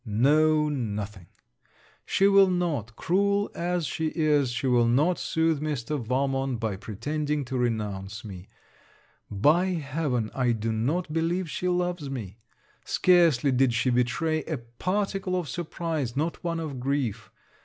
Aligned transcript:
No 0.03 0.67
nothing. 0.67 1.27
She 2.07 2.27
will 2.27 2.49
not, 2.49 2.95
cruel 2.95 3.51
as 3.53 3.85
she 3.85 4.07
is, 4.07 4.49
she 4.49 4.65
will 4.65 4.87
not 4.87 5.19
soothe 5.19 5.61
Mr. 5.61 6.03
Valmont, 6.03 6.59
by 6.59 6.75
pretending 6.75 7.45
to 7.45 7.57
renounce 7.59 8.25
me. 8.25 8.47
By 9.29 9.65
heaven, 9.67 10.31
I 10.33 10.53
do 10.53 10.71
not 10.73 11.13
believe 11.13 11.47
she 11.51 11.67
loves 11.69 12.09
me! 12.09 12.39
Scarcely 12.83 13.51
did 13.51 13.75
she 13.75 13.91
betray 13.91 14.43
a 14.45 14.57
particle 14.57 15.35
of 15.35 15.47
surprise, 15.47 16.17
not 16.17 16.43
one 16.43 16.59
of 16.59 16.79
grief. 16.79 17.29